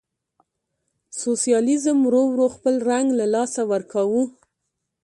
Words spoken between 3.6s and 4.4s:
ورکاوه.